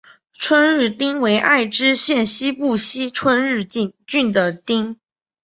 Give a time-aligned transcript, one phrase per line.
[0.33, 4.97] 春日町为爱知县西部西春日井郡的町。